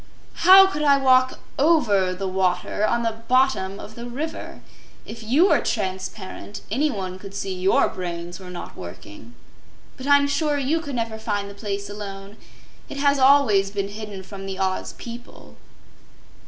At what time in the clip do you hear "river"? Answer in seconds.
4.07-4.61